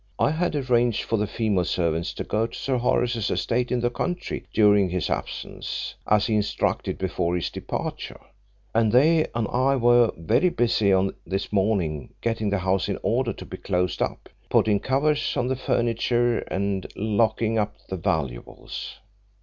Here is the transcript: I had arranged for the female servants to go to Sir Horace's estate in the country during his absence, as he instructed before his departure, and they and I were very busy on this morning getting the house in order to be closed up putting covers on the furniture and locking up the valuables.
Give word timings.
I 0.17 0.31
had 0.31 0.55
arranged 0.55 1.03
for 1.03 1.17
the 1.17 1.27
female 1.27 1.63
servants 1.63 2.11
to 2.15 2.23
go 2.23 2.47
to 2.47 2.57
Sir 2.57 2.77
Horace's 2.77 3.29
estate 3.29 3.71
in 3.71 3.81
the 3.81 3.91
country 3.91 4.47
during 4.51 4.89
his 4.89 5.11
absence, 5.11 5.93
as 6.07 6.25
he 6.25 6.33
instructed 6.33 6.97
before 6.97 7.35
his 7.35 7.51
departure, 7.51 8.19
and 8.73 8.91
they 8.91 9.27
and 9.35 9.47
I 9.49 9.75
were 9.75 10.11
very 10.17 10.49
busy 10.49 10.91
on 10.91 11.13
this 11.27 11.53
morning 11.53 12.15
getting 12.19 12.49
the 12.49 12.57
house 12.57 12.89
in 12.89 12.97
order 13.03 13.31
to 13.33 13.45
be 13.45 13.57
closed 13.57 14.01
up 14.01 14.27
putting 14.49 14.79
covers 14.79 15.37
on 15.37 15.49
the 15.49 15.55
furniture 15.55 16.39
and 16.47 16.87
locking 16.95 17.59
up 17.59 17.75
the 17.87 17.97
valuables. 17.97 18.97